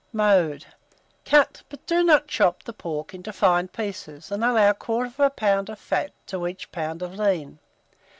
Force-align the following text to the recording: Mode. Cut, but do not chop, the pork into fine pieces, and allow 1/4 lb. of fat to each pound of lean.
Mode. 0.11 0.65
Cut, 1.25 1.61
but 1.69 1.85
do 1.85 2.03
not 2.03 2.25
chop, 2.27 2.63
the 2.63 2.73
pork 2.73 3.13
into 3.13 3.31
fine 3.31 3.67
pieces, 3.67 4.31
and 4.31 4.43
allow 4.43 4.73
1/4 4.73 5.13
lb. 5.13 5.69
of 5.69 5.77
fat 5.77 6.11
to 6.25 6.47
each 6.47 6.71
pound 6.71 7.03
of 7.03 7.13
lean. 7.19 7.59